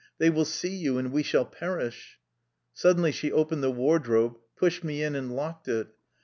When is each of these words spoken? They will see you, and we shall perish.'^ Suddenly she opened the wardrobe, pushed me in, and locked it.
They 0.17 0.31
will 0.31 0.45
see 0.45 0.75
you, 0.75 0.97
and 0.97 1.11
we 1.11 1.21
shall 1.21 1.45
perish.'^ 1.45 2.17
Suddenly 2.73 3.11
she 3.11 3.31
opened 3.31 3.61
the 3.61 3.69
wardrobe, 3.69 4.37
pushed 4.55 4.83
me 4.83 5.03
in, 5.03 5.13
and 5.13 5.35
locked 5.35 5.67
it. 5.67 5.89